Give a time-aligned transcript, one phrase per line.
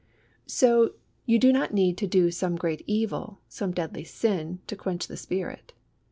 [0.47, 0.95] So
[1.27, 5.15] you do not need to do some great evil, some deadly sin, to quench the
[5.15, 5.73] Spirit.